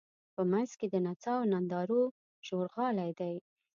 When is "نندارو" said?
1.53-2.01